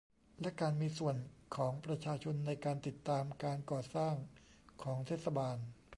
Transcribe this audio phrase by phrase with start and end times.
[0.41, 1.15] และการมีส่วน
[1.55, 4.15] ของประชาชนในการติดตามการก่อสร้าง
[4.83, 5.57] ของเทศบาล